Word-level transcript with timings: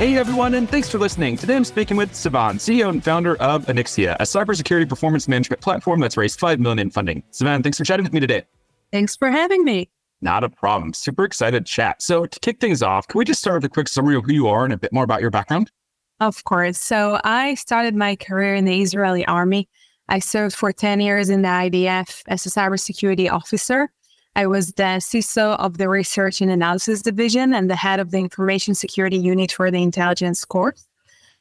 Hey 0.00 0.16
everyone, 0.16 0.54
and 0.54 0.66
thanks 0.66 0.88
for 0.88 0.96
listening. 0.96 1.36
Today 1.36 1.54
I'm 1.54 1.62
speaking 1.62 1.94
with 1.94 2.12
Sivan, 2.12 2.54
CEO 2.54 2.88
and 2.88 3.04
founder 3.04 3.36
of 3.36 3.66
Onyxia, 3.66 4.16
a 4.18 4.22
cybersecurity 4.22 4.88
performance 4.88 5.28
management 5.28 5.60
platform 5.60 6.00
that's 6.00 6.16
raised 6.16 6.40
five 6.40 6.58
million 6.58 6.78
in 6.78 6.90
funding. 6.90 7.22
Sivan, 7.32 7.62
thanks 7.62 7.76
for 7.76 7.84
chatting 7.84 8.04
with 8.04 8.14
me 8.14 8.18
today. 8.18 8.44
Thanks 8.92 9.14
for 9.14 9.30
having 9.30 9.62
me. 9.62 9.90
Not 10.22 10.42
a 10.42 10.48
problem. 10.48 10.94
Super 10.94 11.24
excited 11.24 11.66
to 11.66 11.70
chat. 11.70 12.00
So 12.00 12.24
to 12.24 12.40
kick 12.40 12.60
things 12.60 12.82
off, 12.82 13.08
can 13.08 13.18
we 13.18 13.26
just 13.26 13.40
start 13.40 13.56
with 13.56 13.64
a 13.66 13.68
quick 13.68 13.88
summary 13.88 14.16
of 14.16 14.24
who 14.24 14.32
you 14.32 14.48
are 14.48 14.64
and 14.64 14.72
a 14.72 14.78
bit 14.78 14.90
more 14.90 15.04
about 15.04 15.20
your 15.20 15.28
background? 15.28 15.70
Of 16.18 16.44
course. 16.44 16.78
So 16.78 17.20
I 17.22 17.52
started 17.56 17.94
my 17.94 18.16
career 18.16 18.54
in 18.54 18.64
the 18.64 18.80
Israeli 18.80 19.26
army. 19.26 19.68
I 20.08 20.20
served 20.20 20.56
for 20.56 20.72
10 20.72 21.00
years 21.00 21.28
in 21.28 21.42
the 21.42 21.48
IDF 21.48 22.22
as 22.26 22.46
a 22.46 22.48
cybersecurity 22.48 23.30
officer. 23.30 23.90
I 24.36 24.46
was 24.46 24.72
the 24.74 25.00
CISO 25.00 25.56
of 25.58 25.78
the 25.78 25.88
Research 25.88 26.40
and 26.40 26.50
Analysis 26.50 27.02
Division 27.02 27.52
and 27.52 27.68
the 27.68 27.76
head 27.76 27.98
of 27.98 28.10
the 28.10 28.18
Information 28.18 28.74
Security 28.74 29.16
Unit 29.16 29.50
for 29.50 29.70
the 29.70 29.82
Intelligence 29.82 30.44
Corps. 30.44 30.74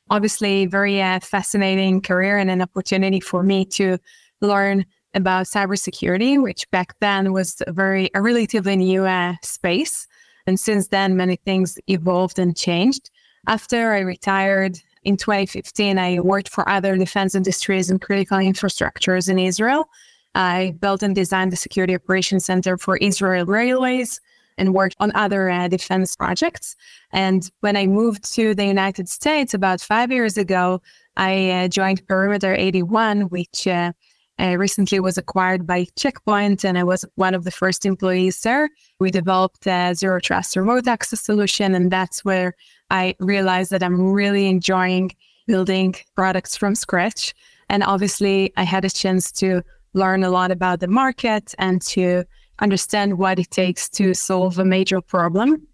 Obviously, 0.10 0.66
very 0.66 1.02
uh, 1.02 1.20
fascinating 1.20 2.02
career 2.02 2.38
and 2.38 2.50
an 2.50 2.62
opportunity 2.62 3.20
for 3.20 3.44
me 3.44 3.64
to 3.66 4.00
learn 4.42 4.86
about 5.14 5.46
cybersecurity, 5.46 6.42
which 6.42 6.70
back 6.72 6.96
then 7.00 7.32
was 7.32 7.62
a 7.68 7.72
very 7.72 8.10
a 8.16 8.22
relatively 8.22 8.76
new 8.76 9.06
uh, 9.06 9.34
space. 9.44 10.08
And 10.48 10.60
since 10.60 10.88
then, 10.88 11.16
many 11.16 11.36
things 11.36 11.78
evolved 11.88 12.40
and 12.40 12.58
changed. 12.58 13.12
After 13.48 13.94
I 13.94 14.00
retired 14.00 14.80
in 15.04 15.16
2015, 15.16 16.00
I 16.00 16.20
worked 16.20 16.50
for 16.50 16.68
other 16.68 16.98
defense 16.98 17.36
industries 17.36 17.92
and 17.92 18.02
critical 18.02 18.40
infrastructures 18.40 19.30
in 19.30 19.38
Israel 19.38 19.90
I 20.40 20.74
built 20.80 21.04
and 21.04 21.14
designed 21.14 21.52
the 21.52 21.58
Security 21.58 21.94
Operations 21.94 22.46
Center 22.46 22.78
for 22.78 22.96
Israel 22.98 23.46
Railways 23.46 24.22
and 24.58 24.74
worked 24.74 24.96
on 25.02 25.12
other 25.14 25.50
uh, 25.50 25.68
defense 25.68 26.16
projects. 26.16 26.78
And 27.12 27.52
when 27.60 27.76
I 27.76 27.88
moved 27.88 28.34
to 28.36 28.56
the 28.56 28.66
United 28.66 29.10
States 29.10 29.54
about 29.54 29.82
five 29.82 30.14
years 30.14 30.38
ago, 30.38 30.82
I 31.18 31.50
uh, 31.52 31.68
joined 31.68 32.08
Perimeter 32.08 32.56
81, 32.56 33.24
which 33.24 33.68
uh, 33.68 33.92
uh, 34.40 34.56
recently 34.56 35.02
was 35.02 35.18
acquired 35.18 35.68
by 35.68 35.88
Checkpoint, 35.98 36.64
and 36.64 36.78
I 36.78 36.86
was 36.86 37.04
one 37.16 37.36
of 37.36 37.44
the 37.44 37.52
first 37.52 37.86
employees 37.86 38.40
there. 38.40 38.70
We 39.02 39.12
developed 39.12 39.68
a 39.68 39.94
zero 39.94 40.22
trust 40.22 40.56
remote 40.56 40.88
access 40.88 41.20
solution, 41.20 41.76
and 41.76 41.92
that's 41.92 42.24
where 42.24 42.56
I 42.90 43.14
realized 43.20 43.72
that 43.72 43.84
I'm 43.84 44.14
really 44.14 44.48
enjoying 44.48 45.12
building 45.48 45.96
products 46.16 46.56
from 46.56 46.76
scratch. 46.76 47.34
And 47.68 47.84
obviously, 47.84 48.54
I 48.56 48.64
had 48.64 48.86
a 48.86 48.90
chance 48.90 49.34
to 49.34 49.64
learn 49.94 50.24
a 50.24 50.30
lot 50.30 50.52
about 50.52 50.80
the 50.80 50.88
market 50.88 51.54
and 51.58 51.82
to 51.82 52.24
understand 52.60 53.18
what 53.18 53.40
it 53.40 53.52
takes 53.52 53.90
to 53.90 54.14
solve 54.14 54.60
a 54.60 54.66
major 54.66 55.02
problem. 55.02 55.68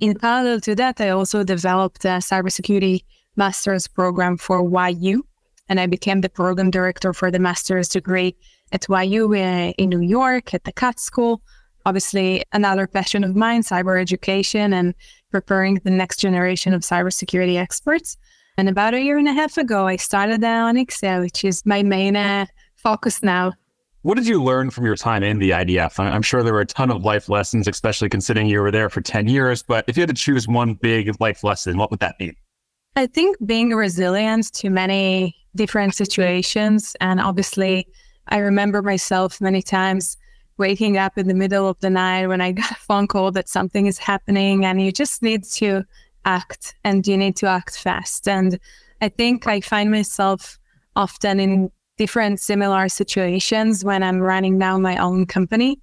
In 0.00 0.18
parallel 0.18 0.60
to 0.60 0.74
that, 0.76 1.00
I 1.00 1.10
also 1.10 1.44
developed 1.44 2.04
a 2.04 2.18
cybersecurity 2.18 3.04
master's 3.36 3.86
program 3.86 4.36
for 4.36 4.62
YU, 4.90 5.26
and 5.68 5.78
I 5.78 5.86
became 5.86 6.20
the 6.20 6.28
program 6.28 6.70
director 6.70 7.12
for 7.12 7.30
the 7.30 7.38
master's 7.38 7.88
degree 7.88 8.34
at 8.72 8.86
YU 8.88 9.34
uh, 9.34 9.72
in 9.76 9.90
New 9.90 10.00
York 10.00 10.54
at 10.54 10.64
the 10.64 10.72
Katz 10.72 11.02
School. 11.02 11.42
Obviously, 11.86 12.44
another 12.52 12.86
passion 12.86 13.24
of 13.24 13.34
mine, 13.34 13.62
cyber 13.62 14.00
education 14.00 14.72
and 14.72 14.94
preparing 15.30 15.76
the 15.76 15.90
next 15.90 16.18
generation 16.18 16.74
of 16.74 16.82
cybersecurity 16.82 17.56
experts. 17.56 18.16
And 18.56 18.68
about 18.68 18.94
a 18.94 19.00
year 19.00 19.16
and 19.16 19.28
a 19.28 19.32
half 19.32 19.56
ago, 19.56 19.86
I 19.86 19.96
started 19.96 20.42
Onyxia, 20.42 21.20
which 21.20 21.44
is 21.44 21.64
my 21.64 21.82
main 21.82 22.16
uh, 22.16 22.46
focus 22.82 23.22
now. 23.22 23.52
What 24.02 24.16
did 24.16 24.26
you 24.26 24.42
learn 24.42 24.70
from 24.70 24.86
your 24.86 24.96
time 24.96 25.22
in 25.22 25.38
the 25.38 25.50
IDF? 25.50 25.98
I'm 25.98 26.22
sure 26.22 26.42
there 26.42 26.54
were 26.54 26.62
a 26.62 26.66
ton 26.66 26.90
of 26.90 27.04
life 27.04 27.28
lessons, 27.28 27.68
especially 27.68 28.08
considering 28.08 28.46
you 28.46 28.60
were 28.60 28.70
there 28.70 28.88
for 28.88 29.02
10 29.02 29.28
years. 29.28 29.62
But 29.62 29.84
if 29.88 29.96
you 29.96 30.00
had 30.00 30.08
to 30.08 30.14
choose 30.14 30.48
one 30.48 30.72
big 30.72 31.20
life 31.20 31.44
lesson, 31.44 31.76
what 31.76 31.90
would 31.90 32.00
that 32.00 32.16
be? 32.18 32.34
I 32.96 33.06
think 33.06 33.36
being 33.44 33.70
resilient 33.70 34.52
to 34.54 34.70
many 34.70 35.36
different 35.54 35.94
situations. 35.94 36.96
And 37.00 37.20
obviously, 37.20 37.86
I 38.28 38.38
remember 38.38 38.80
myself 38.80 39.38
many 39.40 39.60
times 39.60 40.16
waking 40.56 40.96
up 40.96 41.18
in 41.18 41.28
the 41.28 41.34
middle 41.34 41.68
of 41.68 41.78
the 41.80 41.90
night 41.90 42.26
when 42.28 42.40
I 42.40 42.52
got 42.60 42.70
a 42.70 42.74
phone 42.76 43.06
call 43.06 43.32
that 43.32 43.48
something 43.48 43.86
is 43.86 43.98
happening 43.98 44.64
and 44.64 44.80
you 44.80 44.92
just 44.92 45.22
need 45.22 45.44
to 45.44 45.84
act 46.24 46.74
and 46.84 47.06
you 47.06 47.16
need 47.16 47.36
to 47.36 47.46
act 47.46 47.78
fast. 47.78 48.28
And 48.28 48.58
I 49.00 49.08
think 49.08 49.46
I 49.46 49.60
find 49.60 49.90
myself 49.90 50.58
often 50.96 51.38
in 51.40 51.70
different 52.00 52.40
similar 52.40 52.88
situations 52.88 53.84
when 53.84 54.02
I'm 54.02 54.20
running 54.20 54.56
now 54.56 54.78
my 54.78 54.96
own 54.96 55.26
company. 55.26 55.78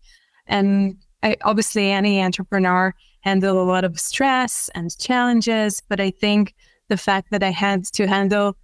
And 0.48 0.98
I, 1.22 1.36
obviously, 1.44 1.92
any 1.92 2.24
entrepreneur 2.24 2.92
handle 3.22 3.62
a 3.62 3.70
lot 3.74 3.84
of 3.84 4.00
stress 4.00 4.68
and 4.74 4.98
challenges, 4.98 5.80
but 5.88 6.00
I 6.00 6.10
think 6.10 6.56
the 6.88 6.98
fact 6.98 7.30
that 7.30 7.44
I 7.44 7.52
had 7.52 7.86
to 7.98 8.08
handle 8.08 8.58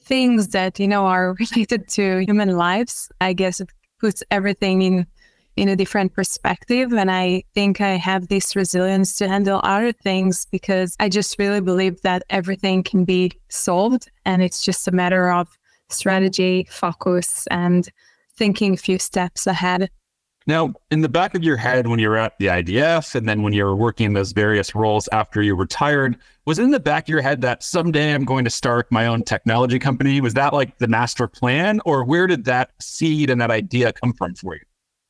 things 0.00 0.48
that 0.48 0.78
you 0.78 0.86
know 0.86 1.04
are 1.06 1.34
related 1.40 1.88
to 1.96 2.24
human 2.24 2.56
lives, 2.56 3.10
I 3.20 3.32
guess 3.32 3.58
it 3.58 3.70
puts 3.98 4.22
everything 4.30 4.82
in 4.82 5.06
in 5.56 5.68
a 5.68 5.76
different 5.76 6.14
perspective. 6.14 6.92
And 6.92 7.10
I 7.10 7.42
think 7.52 7.80
I 7.80 7.96
have 8.10 8.28
this 8.28 8.54
resilience 8.54 9.16
to 9.16 9.28
handle 9.28 9.60
other 9.64 9.92
things 9.92 10.46
because 10.46 10.96
I 10.98 11.08
just 11.08 11.38
really 11.38 11.60
believe 11.60 12.00
that 12.02 12.22
everything 12.30 12.84
can 12.84 13.04
be 13.04 13.32
solved, 13.48 14.08
and 14.24 14.40
it's 14.40 14.64
just 14.64 14.86
a 14.86 14.92
matter 14.92 15.32
of 15.32 15.48
strategy, 15.92 16.66
focus, 16.70 17.46
and 17.50 17.88
thinking 18.34 18.74
a 18.74 18.76
few 18.76 18.98
steps 18.98 19.46
ahead. 19.46 19.90
Now, 20.46 20.74
in 20.90 21.02
the 21.02 21.08
back 21.08 21.36
of 21.36 21.44
your 21.44 21.56
head, 21.56 21.86
when 21.86 22.00
you 22.00 22.08
were 22.08 22.16
at 22.16 22.36
the 22.38 22.46
IDF 22.46 23.14
and 23.14 23.28
then 23.28 23.42
when 23.42 23.52
you 23.52 23.64
were 23.64 23.76
working 23.76 24.06
in 24.06 24.12
those 24.14 24.32
various 24.32 24.74
roles 24.74 25.08
after 25.12 25.40
you 25.40 25.54
retired, 25.54 26.16
was 26.46 26.58
in 26.58 26.72
the 26.72 26.80
back 26.80 27.04
of 27.04 27.08
your 27.10 27.22
head 27.22 27.42
that 27.42 27.62
someday 27.62 28.12
I'm 28.12 28.24
going 28.24 28.44
to 28.44 28.50
start 28.50 28.90
my 28.90 29.06
own 29.06 29.22
technology 29.22 29.78
company? 29.78 30.20
Was 30.20 30.34
that 30.34 30.52
like 30.52 30.78
the 30.78 30.88
master 30.88 31.28
plan, 31.28 31.80
or 31.84 32.04
where 32.04 32.26
did 32.26 32.44
that 32.46 32.72
seed 32.80 33.30
and 33.30 33.40
that 33.40 33.52
idea 33.52 33.92
come 33.92 34.12
from 34.12 34.34
for 34.34 34.56
you? 34.56 34.62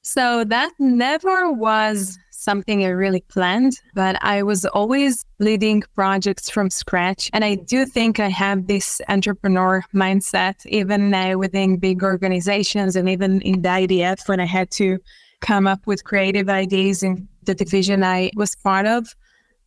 So, 0.02 0.44
that 0.44 0.72
never 0.78 1.52
was 1.52 2.18
something 2.42 2.84
I 2.84 2.88
really 2.88 3.20
planned, 3.28 3.80
but 3.94 4.18
I 4.20 4.42
was 4.42 4.64
always 4.66 5.24
leading 5.38 5.82
projects 5.94 6.50
from 6.50 6.70
scratch. 6.70 7.30
And 7.32 7.44
I 7.44 7.54
do 7.54 7.86
think 7.86 8.18
I 8.18 8.28
have 8.28 8.66
this 8.66 9.00
entrepreneur 9.08 9.84
mindset, 9.94 10.66
even 10.66 11.14
uh, 11.14 11.38
within 11.38 11.76
big 11.76 12.02
organizations 12.02 12.96
and 12.96 13.08
even 13.08 13.40
in 13.42 13.62
the 13.62 13.68
IDF 13.68 14.28
when 14.28 14.40
I 14.40 14.46
had 14.46 14.70
to 14.72 14.98
come 15.40 15.66
up 15.66 15.86
with 15.86 16.04
creative 16.04 16.48
ideas 16.48 17.02
in 17.02 17.28
the 17.44 17.54
division 17.54 18.02
I 18.02 18.30
was 18.34 18.56
part 18.56 18.86
of. 18.86 19.14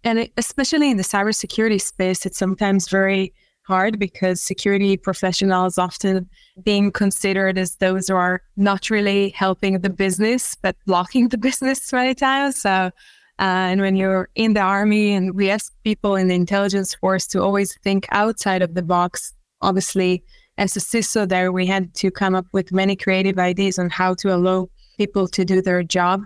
And 0.03 0.29
especially 0.38 0.91
in 0.91 0.97
the 0.97 1.03
cybersecurity 1.03 1.81
space, 1.81 2.25
it's 2.25 2.38
sometimes 2.38 2.90
very 2.90 3.34
hard 3.67 3.99
because 3.99 4.41
security 4.41 4.97
professionals 4.97 5.77
often 5.77 6.29
being 6.63 6.91
considered 6.91 7.57
as 7.57 7.75
those 7.77 8.07
who 8.07 8.15
are 8.15 8.41
not 8.55 8.89
really 8.89 9.29
helping 9.29 9.79
the 9.79 9.89
business 9.89 10.55
but 10.55 10.75
blocking 10.85 11.29
the 11.29 11.37
business 11.47 11.91
many 11.91 12.13
times. 12.13 12.61
So, 12.61 12.91
uh, 13.39 13.67
and 13.71 13.81
when 13.81 13.95
you're 13.95 14.29
in 14.35 14.53
the 14.53 14.61
army, 14.61 15.13
and 15.13 15.35
we 15.35 15.49
ask 15.49 15.73
people 15.83 16.15
in 16.15 16.29
the 16.29 16.35
intelligence 16.35 16.95
force 16.95 17.27
to 17.27 17.41
always 17.41 17.77
think 17.83 18.07
outside 18.12 18.62
of 18.62 18.75
the 18.75 18.81
box. 18.81 19.33
Obviously, 19.62 20.23
as 20.57 20.77
a 20.77 20.79
CISO, 20.79 21.27
there 21.27 21.51
we 21.51 21.65
had 21.65 21.94
to 21.95 22.11
come 22.11 22.33
up 22.33 22.45
with 22.53 22.71
many 22.71 22.95
creative 22.95 23.38
ideas 23.38 23.77
on 23.77 23.89
how 23.89 24.13
to 24.15 24.33
allow 24.33 24.69
people 24.97 25.27
to 25.27 25.44
do 25.44 25.61
their 25.61 25.83
job. 25.83 26.21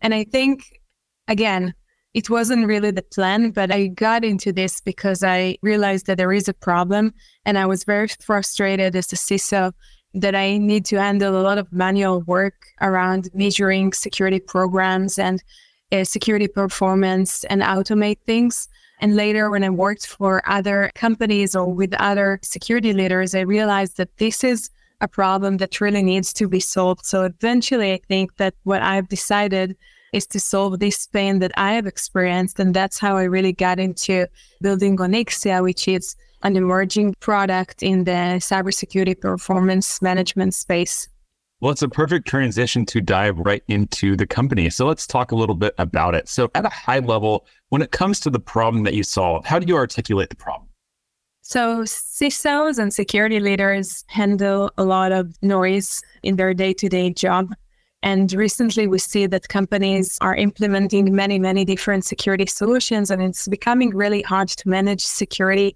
And 0.00 0.14
I 0.14 0.24
think, 0.24 0.80
again, 1.28 1.74
it 2.14 2.30
wasn't 2.30 2.66
really 2.66 2.92
the 2.92 3.02
plan, 3.02 3.50
but 3.50 3.72
I 3.72 3.88
got 3.88 4.24
into 4.24 4.52
this 4.52 4.80
because 4.80 5.24
I 5.24 5.58
realized 5.62 6.06
that 6.06 6.16
there 6.16 6.32
is 6.32 6.48
a 6.48 6.54
problem. 6.54 7.12
And 7.44 7.58
I 7.58 7.66
was 7.66 7.82
very 7.82 8.06
frustrated 8.06 8.94
as 8.94 9.12
a 9.12 9.16
CISO 9.16 9.72
that 10.14 10.36
I 10.36 10.58
need 10.58 10.84
to 10.86 11.00
handle 11.00 11.36
a 11.36 11.42
lot 11.42 11.58
of 11.58 11.72
manual 11.72 12.20
work 12.20 12.66
around 12.80 13.28
measuring 13.34 13.92
security 13.92 14.38
programs 14.38 15.18
and 15.18 15.42
uh, 15.90 16.04
security 16.04 16.46
performance 16.46 17.42
and 17.44 17.62
automate 17.62 18.18
things. 18.24 18.68
And 19.00 19.16
later, 19.16 19.50
when 19.50 19.64
I 19.64 19.70
worked 19.70 20.06
for 20.06 20.40
other 20.48 20.92
companies 20.94 21.56
or 21.56 21.66
with 21.66 21.92
other 21.94 22.38
security 22.42 22.92
leaders, 22.92 23.34
I 23.34 23.40
realized 23.40 23.96
that 23.96 24.16
this 24.18 24.44
is 24.44 24.70
a 25.00 25.08
problem 25.08 25.56
that 25.56 25.80
really 25.80 26.02
needs 26.02 26.32
to 26.34 26.48
be 26.48 26.60
solved. 26.60 27.04
So 27.04 27.24
eventually, 27.24 27.92
I 27.92 28.00
think 28.06 28.36
that 28.36 28.54
what 28.62 28.82
I've 28.82 29.08
decided 29.08 29.76
is 30.14 30.26
to 30.28 30.40
solve 30.40 30.78
this 30.78 31.06
pain 31.06 31.40
that 31.40 31.52
I 31.56 31.74
have 31.74 31.86
experienced. 31.86 32.60
And 32.60 32.72
that's 32.72 32.98
how 32.98 33.16
I 33.16 33.24
really 33.24 33.52
got 33.52 33.78
into 33.78 34.28
building 34.62 34.96
Onyxia, 34.96 35.62
which 35.62 35.88
is 35.88 36.16
an 36.42 36.56
emerging 36.56 37.14
product 37.20 37.82
in 37.82 38.04
the 38.04 38.38
cybersecurity 38.40 39.20
performance 39.20 40.00
management 40.00 40.54
space. 40.54 41.08
Well, 41.60 41.72
it's 41.72 41.82
a 41.82 41.88
perfect 41.88 42.28
transition 42.28 42.84
to 42.86 43.00
dive 43.00 43.38
right 43.38 43.62
into 43.68 44.16
the 44.16 44.26
company. 44.26 44.68
So 44.70 44.86
let's 44.86 45.06
talk 45.06 45.32
a 45.32 45.36
little 45.36 45.54
bit 45.54 45.74
about 45.78 46.14
it. 46.14 46.28
So, 46.28 46.50
at 46.54 46.66
a 46.66 46.68
high 46.68 46.98
level, 46.98 47.46
when 47.70 47.80
it 47.80 47.90
comes 47.90 48.20
to 48.20 48.30
the 48.30 48.40
problem 48.40 48.84
that 48.84 48.94
you 48.94 49.02
solve, 49.02 49.46
how 49.46 49.58
do 49.58 49.66
you 49.66 49.76
articulate 49.76 50.28
the 50.28 50.36
problem? 50.36 50.68
So, 51.40 51.82
CISOs 51.82 52.78
and 52.78 52.92
security 52.92 53.40
leaders 53.40 54.04
handle 54.08 54.72
a 54.76 54.84
lot 54.84 55.12
of 55.12 55.34
noise 55.42 56.02
in 56.22 56.36
their 56.36 56.54
day 56.54 56.74
to 56.74 56.88
day 56.88 57.10
job. 57.10 57.54
And 58.04 58.30
recently, 58.34 58.86
we 58.86 58.98
see 58.98 59.24
that 59.26 59.48
companies 59.48 60.18
are 60.20 60.36
implementing 60.36 61.14
many, 61.16 61.38
many 61.38 61.64
different 61.64 62.04
security 62.04 62.44
solutions, 62.44 63.10
and 63.10 63.22
it's 63.22 63.48
becoming 63.48 63.96
really 63.96 64.20
hard 64.20 64.48
to 64.48 64.68
manage 64.68 65.02
security 65.02 65.74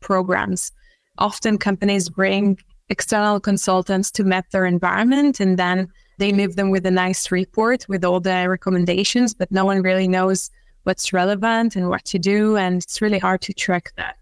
programs. 0.00 0.72
Often, 1.18 1.58
companies 1.58 2.08
bring 2.08 2.58
external 2.88 3.38
consultants 3.38 4.10
to 4.10 4.24
map 4.24 4.50
their 4.50 4.66
environment 4.66 5.38
and 5.38 5.56
then 5.56 5.86
they 6.18 6.32
leave 6.32 6.56
them 6.56 6.70
with 6.70 6.84
a 6.84 6.90
nice 6.90 7.30
report 7.30 7.86
with 7.88 8.04
all 8.04 8.18
the 8.18 8.48
recommendations, 8.48 9.32
but 9.32 9.52
no 9.52 9.64
one 9.64 9.80
really 9.82 10.08
knows 10.08 10.50
what's 10.82 11.12
relevant 11.12 11.76
and 11.76 11.88
what 11.88 12.04
to 12.06 12.18
do. 12.18 12.56
And 12.56 12.82
it's 12.82 13.00
really 13.00 13.20
hard 13.20 13.40
to 13.42 13.52
track 13.52 13.92
that. 13.96 14.16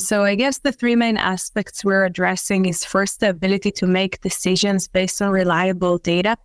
So 0.00 0.24
I 0.24 0.34
guess 0.34 0.58
the 0.58 0.72
three 0.72 0.96
main 0.96 1.18
aspects 1.18 1.84
we're 1.84 2.04
addressing 2.04 2.66
is 2.66 2.84
first 2.84 3.20
the 3.20 3.30
ability 3.30 3.70
to 3.72 3.86
make 3.86 4.20
decisions 4.22 4.88
based 4.88 5.22
on 5.22 5.30
reliable 5.30 5.98
data. 5.98 6.36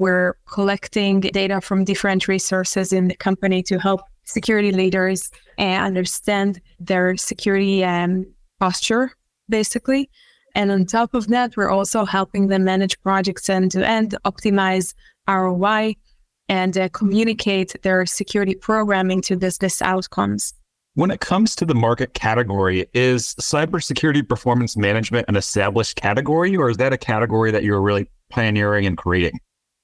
We're 0.00 0.38
collecting 0.50 1.20
data 1.20 1.60
from 1.60 1.84
different 1.84 2.26
resources 2.26 2.90
in 2.90 3.08
the 3.08 3.14
company 3.14 3.62
to 3.64 3.78
help 3.78 4.00
security 4.24 4.72
leaders 4.72 5.30
uh, 5.58 5.62
understand 5.62 6.58
their 6.78 7.18
security 7.18 7.84
um, 7.84 8.24
posture, 8.58 9.12
basically. 9.50 10.08
And 10.54 10.72
on 10.72 10.86
top 10.86 11.12
of 11.12 11.28
that, 11.28 11.54
we're 11.54 11.68
also 11.68 12.06
helping 12.06 12.46
them 12.46 12.64
manage 12.64 12.98
projects 13.02 13.50
end 13.50 13.72
to 13.72 13.86
end, 13.86 14.16
optimize 14.24 14.94
ROI, 15.28 15.96
and 16.48 16.78
uh, 16.78 16.88
communicate 16.88 17.76
their 17.82 18.06
security 18.06 18.54
programming 18.54 19.20
to 19.20 19.36
business 19.36 19.82
outcomes. 19.82 20.54
When 20.94 21.10
it 21.10 21.20
comes 21.20 21.54
to 21.56 21.66
the 21.66 21.74
market 21.74 22.14
category, 22.14 22.86
is 22.94 23.34
cybersecurity 23.34 24.26
performance 24.26 24.78
management 24.78 25.28
an 25.28 25.36
established 25.36 25.96
category, 25.96 26.56
or 26.56 26.70
is 26.70 26.78
that 26.78 26.94
a 26.94 26.98
category 26.98 27.50
that 27.50 27.64
you're 27.64 27.82
really 27.82 28.10
pioneering 28.30 28.86
and 28.86 28.96
creating? 28.96 29.38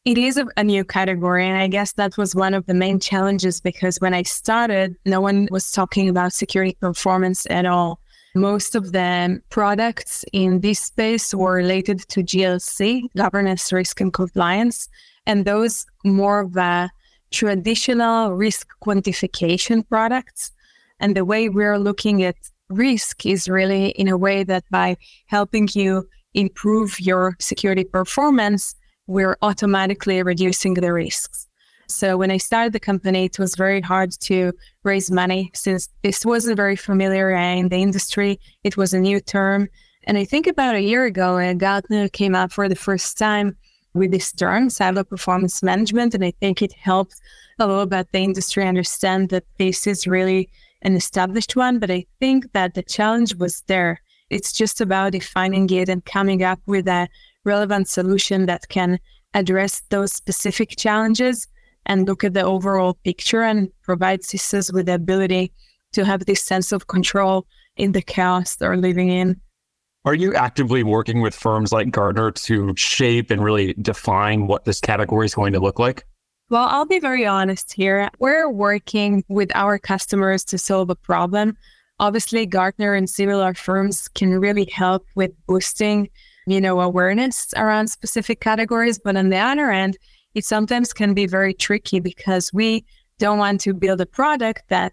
It 0.06 0.19
is 0.19 0.37
a, 0.37 0.47
a, 0.56 0.62
new 0.62 0.85
category. 0.85 1.44
And 1.44 1.58
I 1.58 1.67
guess 1.67 1.94
that 1.94 2.17
was 2.17 2.32
one 2.32 2.55
of 2.55 2.64
the 2.67 2.75
main 2.75 3.00
challenges 3.00 3.61
because 3.61 3.97
when 3.97 4.14
I 4.14 4.23
started, 4.23 4.94
no 5.05 5.20
one 5.20 5.49
was 5.50 5.73
talking 5.73 6.08
about 6.08 6.32
security 6.32 6.76
performance 6.81 7.44
at 7.50 7.67
all. 7.67 7.99
Most 8.37 8.76
of 8.76 8.93
the 8.93 9.43
products 9.50 10.25
in 10.32 10.61
this 10.61 10.79
space 10.79 11.35
were 11.35 11.55
related 11.55 12.08
to 12.11 12.23
GRC, 12.23 13.08
governance, 13.17 13.73
risk, 13.73 14.00
and 14.00 14.12
compliance, 14.12 14.88
and 15.26 15.44
those 15.44 15.85
more 16.05 16.38
of 16.43 16.56
a 16.56 16.88
traditional 17.32 18.31
risk 18.31 18.69
quantification 18.85 19.88
products. 19.88 20.52
And 21.00 21.17
the 21.17 21.25
way 21.25 21.49
we're 21.49 21.81
looking 21.81 22.23
at 22.23 22.37
risk 22.69 23.26
is 23.26 23.49
really 23.49 23.88
in 23.88 24.06
a 24.06 24.17
way 24.17 24.44
that 24.44 24.62
by 24.70 24.99
helping 25.26 25.69
you 25.75 26.06
improve 26.32 27.00
your 27.00 27.35
security 27.41 27.82
performance, 27.82 28.76
we're 29.06 29.37
automatically 29.43 30.23
reducing 30.23 30.75
the 30.75 30.93
risks. 30.93 31.47
So 31.88 32.17
when 32.17 32.31
I 32.31 32.38
started 32.38 32.73
the 32.73 32.81
company, 32.81 33.26
it 33.26 33.38
was 33.38 33.55
very 33.55 33.81
hard 33.81 34.11
to 34.23 34.53
raise 34.82 35.11
money 35.11 35.50
since 35.55 35.88
this 36.03 36.25
wasn't 36.25 36.56
very 36.56 36.76
familiar 36.76 37.31
in 37.31 37.69
the 37.69 37.76
industry. 37.76 38.41
It 38.64 38.76
was 38.76 38.93
a 38.93 38.99
new 38.99 39.20
term. 39.20 39.69
And 40.05 40.19
I 40.19 40.25
think 40.25 40.47
about 40.47 40.75
a 40.75 40.82
year 40.82 41.05
ago, 41.05 41.38
uh, 41.38 41.53
Gartner 41.55 42.08
came 42.08 42.35
out 42.35 42.53
for 42.53 42.69
the 42.69 42.76
first 42.76 43.19
time 43.19 43.56
with 43.94 44.11
this 44.11 44.32
term, 44.32 44.69
cyber 44.69 45.09
performance 45.09 45.62
management. 45.62 46.14
And 46.14 46.25
I 46.25 46.32
think 46.32 46.61
it 46.61 46.73
helped 46.73 47.14
a 47.59 47.67
little 47.67 47.87
bit 47.87 48.11
the 48.12 48.19
industry 48.19 48.67
understand 48.67 49.31
that 49.31 49.44
this 49.59 49.87
is 49.87 50.06
really 50.06 50.50
an 50.82 50.97
established 50.97 51.56
one. 51.56 51.79
But 51.79 51.91
I 51.91 52.05
think 52.20 52.52
that 52.52 52.75
the 52.75 52.82
challenge 52.82 53.37
was 53.37 53.62
there. 53.69 54.00
It's 54.29 54.52
just 54.52 54.81
about 54.81 55.12
defining 55.12 55.70
it 55.70 55.88
and 55.88 56.05
coming 56.05 56.43
up 56.43 56.61
with 56.67 56.88
a 56.88 57.09
relevant 57.47 57.89
solution 57.89 58.47
that 58.47 58.69
can 58.69 58.99
address 59.35 59.83
those 59.91 60.13
specific 60.13 60.77
challenges 60.77 61.47
and 61.87 62.07
look 62.07 62.25
at 62.25 62.35
the 62.35 62.43
overall 62.43 62.95
picture 63.05 63.43
and 63.43 63.71
provide 63.83 64.23
CISOs 64.23 64.73
with 64.73 64.87
the 64.87 64.95
ability 64.95 65.53
to 65.93 66.05
have 66.05 66.27
this 66.27 66.43
sense 66.43 66.73
of 66.73 66.89
control 66.89 67.47
in 67.77 67.93
the 67.93 68.03
chaos 68.03 68.57
they're 68.57 68.77
living 68.77 69.09
in. 69.09 69.41
Are 70.05 70.15
you 70.15 70.35
actively 70.35 70.83
working 70.83 71.21
with 71.21 71.35
firms 71.35 71.73
like 71.73 71.91
Gartner 71.91 72.31
to 72.31 72.75
shape 72.77 73.31
and 73.31 73.43
really 73.43 73.75
define 73.75 74.47
what 74.47 74.65
this 74.65 74.81
category 74.81 75.27
is 75.27 75.35
going 75.35 75.53
to 75.53 75.61
look 75.61 75.79
like? 75.79 76.05
Well, 76.49 76.69
I'll 76.69 76.87
be 76.87 77.01
very 77.01 77.27
honest 77.27 77.73
here. 77.73 78.09
We're 78.21 78.49
working 78.49 79.25
with 79.29 79.51
our 79.57 79.81
customers 79.81 80.45
to 80.45 80.59
solve 80.59 80.91
a 80.91 80.95
problem. 80.95 81.57
Obviously, 81.99 82.47
Gartner 82.47 82.95
and 82.95 83.11
similar 83.11 83.53
firms 83.55 84.07
can 84.07 84.39
really 84.39 84.67
help 84.67 85.07
with 85.17 85.33
boosting, 85.49 86.09
you 86.47 86.61
know, 86.61 86.81
awareness 86.81 87.53
around 87.57 87.89
specific 87.89 88.41
categories. 88.41 88.99
But 88.99 89.17
on 89.17 89.29
the 89.29 89.39
other 89.39 89.71
end, 89.71 89.99
it 90.35 90.45
sometimes 90.45 90.93
can 90.93 91.15
be 91.15 91.27
very 91.27 91.55
tricky 91.55 92.01
because 92.01 92.53
we 92.53 92.85
don't 93.19 93.39
want 93.39 93.61
to 93.63 93.75
build 93.75 94.01
a 94.01 94.07
product 94.07 94.63
that 94.69 94.93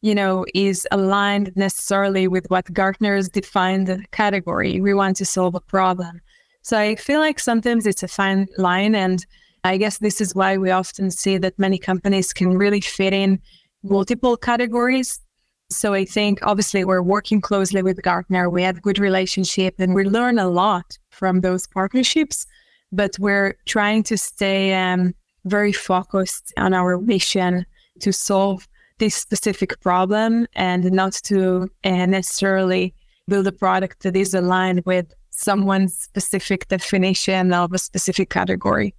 you 0.00 0.14
know 0.14 0.44
is 0.54 0.86
aligned 0.90 1.52
necessarily 1.56 2.28
with 2.28 2.46
what 2.48 2.72
Gartner's 2.72 3.28
defined 3.28 3.86
the 3.86 4.04
category. 4.12 4.80
We 4.80 4.94
want 4.94 5.16
to 5.16 5.24
solve 5.24 5.54
a 5.54 5.60
problem. 5.60 6.20
So 6.62 6.78
I 6.78 6.96
feel 6.96 7.20
like 7.20 7.38
sometimes 7.40 7.86
it's 7.86 8.02
a 8.02 8.08
fine 8.08 8.46
line 8.58 8.94
and 8.94 9.24
I 9.64 9.76
guess 9.76 9.98
this 9.98 10.20
is 10.20 10.34
why 10.34 10.56
we 10.56 10.70
often 10.70 11.10
see 11.10 11.38
that 11.38 11.58
many 11.58 11.78
companies 11.78 12.32
can 12.32 12.56
really 12.56 12.80
fit 12.80 13.12
in 13.12 13.40
multiple 13.82 14.36
categories. 14.36 15.20
So 15.70 15.92
I 15.94 16.04
think 16.04 16.38
obviously 16.42 16.84
we're 16.84 17.02
working 17.02 17.40
closely 17.40 17.82
with 17.82 18.02
Gartner. 18.02 18.48
We 18.48 18.62
have 18.62 18.80
good 18.80 18.98
relationship 18.98 19.74
and 19.78 19.94
we 19.94 20.04
learn 20.04 20.38
a 20.38 20.48
lot 20.48 20.98
from 21.10 21.40
those 21.40 21.66
partnerships 21.66 22.46
but 22.92 23.18
we're 23.18 23.56
trying 23.66 24.02
to 24.04 24.16
stay 24.16 24.74
um, 24.74 25.14
very 25.44 25.72
focused 25.72 26.52
on 26.56 26.74
our 26.74 26.98
mission 26.98 27.66
to 28.00 28.12
solve 28.12 28.66
this 28.98 29.14
specific 29.14 29.80
problem 29.80 30.46
and 30.54 30.90
not 30.92 31.12
to 31.12 31.68
uh, 31.84 32.06
necessarily 32.06 32.94
build 33.28 33.46
a 33.46 33.52
product 33.52 34.02
that 34.02 34.16
is 34.16 34.34
aligned 34.34 34.82
with 34.84 35.12
someone's 35.30 35.96
specific 35.96 36.66
definition 36.68 37.52
of 37.52 37.72
a 37.72 37.78
specific 37.78 38.30
category. 38.30 38.94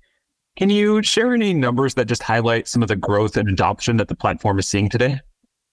Can 0.55 0.69
you 0.69 1.01
share 1.03 1.33
any 1.33 1.53
numbers 1.53 1.95
that 1.95 2.05
just 2.05 2.23
highlight 2.23 2.67
some 2.67 2.81
of 2.81 2.87
the 2.87 2.95
growth 2.95 3.37
and 3.37 3.49
adoption 3.49 3.97
that 3.97 4.07
the 4.07 4.15
platform 4.15 4.59
is 4.59 4.67
seeing 4.67 4.89
today? 4.89 5.19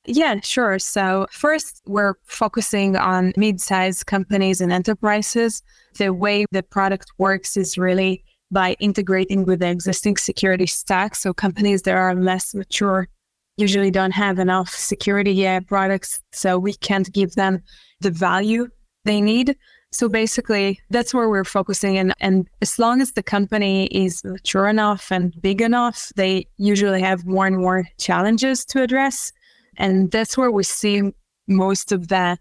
Yeah, 0.06 0.40
sure. 0.42 0.78
So, 0.78 1.26
first, 1.30 1.82
we're 1.86 2.14
focusing 2.26 2.96
on 2.96 3.32
mid 3.36 3.60
sized 3.60 4.06
companies 4.06 4.60
and 4.60 4.72
enterprises. 4.72 5.62
The 5.98 6.12
way 6.12 6.46
the 6.52 6.62
product 6.62 7.10
works 7.18 7.56
is 7.56 7.76
really 7.76 8.22
by 8.52 8.76
integrating 8.78 9.44
with 9.44 9.60
the 9.60 9.68
existing 9.68 10.16
security 10.18 10.66
stack. 10.66 11.16
So, 11.16 11.34
companies 11.34 11.82
that 11.82 11.96
are 11.96 12.14
less 12.14 12.54
mature 12.54 13.08
usually 13.56 13.90
don't 13.90 14.12
have 14.12 14.38
enough 14.38 14.68
security 14.68 15.46
uh, 15.46 15.60
products. 15.66 16.20
So, 16.32 16.56
we 16.56 16.74
can't 16.74 17.12
give 17.12 17.34
them 17.34 17.62
the 18.00 18.12
value 18.12 18.68
they 19.04 19.20
need. 19.20 19.56
So, 19.90 20.08
basically, 20.08 20.78
that's 20.88 21.14
where 21.14 21.28
we're 21.28 21.42
focusing. 21.42 21.98
And, 21.98 22.14
and 22.20 22.46
as 22.62 22.78
long 22.78 23.00
as 23.00 23.12
the 23.12 23.24
company 23.24 23.86
is 23.86 24.22
mature 24.22 24.68
enough 24.68 25.10
and 25.10 25.34
big 25.42 25.60
enough, 25.60 26.12
they 26.14 26.46
usually 26.58 27.00
have 27.00 27.26
more 27.26 27.46
and 27.48 27.56
more 27.56 27.88
challenges 27.98 28.64
to 28.66 28.82
address. 28.82 29.32
And 29.76 30.10
that's 30.10 30.36
where 30.36 30.50
we 30.50 30.62
see 30.64 31.02
most 31.46 31.92
of 31.92 32.08
the 32.08 32.38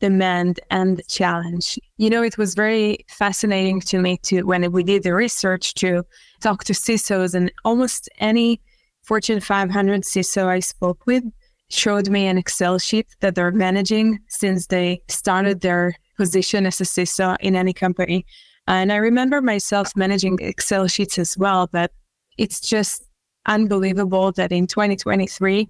demand 0.00 0.60
and 0.70 1.02
challenge. 1.08 1.78
You 1.96 2.10
know, 2.10 2.22
it 2.22 2.38
was 2.38 2.54
very 2.54 3.04
fascinating 3.08 3.80
to 3.82 3.98
me 3.98 4.18
to 4.24 4.42
when 4.42 4.70
we 4.70 4.84
did 4.84 5.02
the 5.02 5.14
research 5.14 5.74
to 5.74 6.04
talk 6.40 6.64
to 6.64 6.72
CISOs 6.72 7.34
and 7.34 7.52
almost 7.64 8.08
any 8.18 8.60
Fortune 9.02 9.40
500 9.40 10.02
CISO 10.02 10.46
I 10.46 10.60
spoke 10.60 11.06
with 11.06 11.24
showed 11.70 12.08
me 12.08 12.26
an 12.26 12.38
Excel 12.38 12.78
sheet 12.78 13.06
that 13.20 13.34
they're 13.34 13.50
managing 13.50 14.20
since 14.28 14.66
they 14.66 15.02
started 15.08 15.60
their 15.60 15.94
position 16.16 16.66
as 16.66 16.80
a 16.80 16.84
CISO 16.84 17.36
in 17.40 17.56
any 17.56 17.72
company. 17.72 18.24
And 18.66 18.92
I 18.92 18.96
remember 18.96 19.40
myself 19.40 19.92
managing 19.96 20.38
Excel 20.40 20.86
sheets 20.88 21.18
as 21.18 21.36
well, 21.38 21.68
but 21.72 21.90
it's 22.36 22.60
just 22.60 23.02
unbelievable 23.46 24.32
that 24.32 24.52
in 24.52 24.66
2023, 24.66 25.68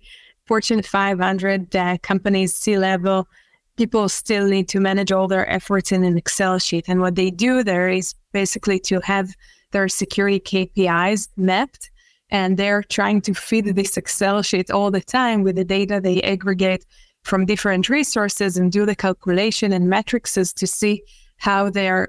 Fortune 0.49 0.83
500 0.83 1.77
uh, 1.77 1.99
companies, 2.03 2.57
C 2.57 2.79
level, 2.79 3.29
people 3.77 4.09
still 4.09 4.49
need 4.49 4.69
to 4.71 4.81
manage 4.81 5.13
all 5.13 5.29
their 5.29 5.49
efforts 5.49 5.93
in 5.93 6.03
an 6.03 6.17
Excel 6.19 6.59
sheet. 6.59 6.87
And 6.89 7.01
what 7.01 7.15
they 7.15 7.31
do 7.31 7.63
there 7.63 7.89
is 7.89 8.15
basically 8.33 8.81
to 8.81 9.01
have 9.01 9.35
their 9.71 9.89
security 9.89 10.41
KPIs 10.41 11.29
mapped 11.37 11.91
and 12.31 12.57
they're 12.57 12.83
trying 12.83 13.21
to 13.23 13.35
feed 13.35 13.67
this 13.67 13.97
Excel 13.97 14.43
sheet 14.43 14.71
all 14.71 14.91
the 14.91 15.01
time 15.01 15.43
with 15.43 15.57
the 15.57 15.65
data 15.65 16.01
they 16.01 16.21
aggregate 16.23 16.85
from 17.23 17.47
different 17.47 17.89
resources 17.89 18.57
and 18.57 18.73
do 18.73 18.85
the 18.87 18.95
calculation 18.97 19.73
and 19.73 19.89
metrics 19.89 20.35
to 20.35 20.67
see 20.67 21.03
how 21.39 21.71
they're 21.71 22.09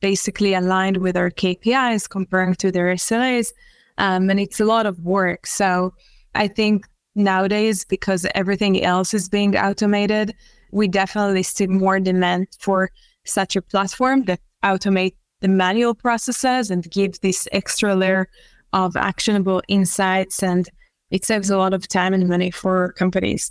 basically 0.00 0.54
aligned 0.54 0.98
with 0.98 1.16
our 1.16 1.30
KPIs 1.30 2.08
comparing 2.08 2.54
to 2.56 2.70
their 2.70 2.94
SLAs. 2.94 3.52
Um, 3.98 4.30
and 4.30 4.38
it's 4.38 4.60
a 4.60 4.64
lot 4.64 4.86
of 4.86 5.00
work. 5.00 5.46
So 5.46 5.94
I 6.34 6.48
think 6.48 6.86
nowadays, 7.16 7.84
because 7.84 8.26
everything 8.34 8.82
else 8.84 9.14
is 9.14 9.28
being 9.28 9.56
automated, 9.56 10.34
we 10.70 10.86
definitely 10.88 11.42
see 11.42 11.66
more 11.66 11.98
demand 11.98 12.48
for 12.60 12.90
such 13.24 13.56
a 13.56 13.62
platform 13.62 14.24
that 14.24 14.40
automate 14.64 15.14
the 15.40 15.48
manual 15.48 15.94
processes 15.94 16.70
and 16.70 16.90
give 16.90 17.20
this 17.20 17.48
extra 17.52 17.94
layer 17.94 18.28
of 18.72 18.96
actionable 18.96 19.62
insights. 19.68 20.42
And 20.42 20.68
it 21.10 21.24
saves 21.24 21.50
a 21.50 21.58
lot 21.58 21.74
of 21.74 21.88
time 21.88 22.14
and 22.14 22.28
money 22.28 22.50
for 22.50 22.92
companies. 22.92 23.50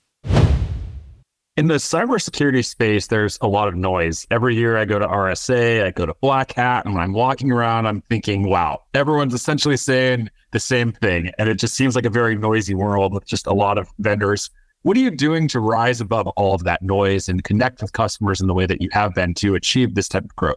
In 1.57 1.67
the 1.67 1.73
cybersecurity 1.73 2.63
space, 2.63 3.07
there's 3.07 3.37
a 3.41 3.47
lot 3.47 3.67
of 3.67 3.75
noise. 3.75 4.25
Every 4.31 4.55
year 4.55 4.77
I 4.77 4.85
go 4.85 4.99
to 4.99 5.05
RSA, 5.05 5.83
I 5.83 5.91
go 5.91 6.05
to 6.05 6.15
Black 6.21 6.53
Hat, 6.53 6.85
and 6.85 6.93
when 6.93 7.03
I'm 7.03 7.11
walking 7.11 7.51
around, 7.51 7.87
I'm 7.87 7.99
thinking, 8.03 8.47
wow, 8.47 8.83
everyone's 8.93 9.33
essentially 9.33 9.75
saying 9.75 10.29
the 10.51 10.61
same 10.61 10.93
thing. 10.93 11.29
And 11.37 11.49
it 11.49 11.55
just 11.55 11.75
seems 11.75 11.93
like 11.93 12.05
a 12.05 12.09
very 12.09 12.37
noisy 12.37 12.73
world 12.73 13.13
with 13.13 13.25
just 13.25 13.47
a 13.47 13.53
lot 13.53 13.77
of 13.77 13.89
vendors. 13.99 14.49
What 14.83 14.95
are 14.95 15.01
you 15.01 15.11
doing 15.11 15.49
to 15.49 15.59
rise 15.59 15.99
above 15.99 16.27
all 16.37 16.55
of 16.55 16.63
that 16.63 16.81
noise 16.81 17.27
and 17.27 17.43
connect 17.43 17.81
with 17.81 17.91
customers 17.91 18.39
in 18.39 18.47
the 18.47 18.53
way 18.53 18.65
that 18.65 18.81
you 18.81 18.87
have 18.93 19.13
been 19.13 19.33
to 19.35 19.55
achieve 19.55 19.93
this 19.93 20.07
type 20.07 20.23
of 20.23 20.35
growth? 20.37 20.55